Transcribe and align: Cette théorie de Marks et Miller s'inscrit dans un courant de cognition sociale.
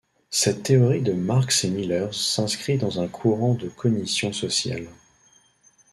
Cette 0.31 0.63
théorie 0.63 1.03
de 1.03 1.13
Marks 1.13 1.63
et 1.63 1.69
Miller 1.69 2.11
s'inscrit 2.11 2.79
dans 2.79 2.99
un 3.01 3.07
courant 3.07 3.53
de 3.53 3.69
cognition 3.69 4.33
sociale. 4.33 4.87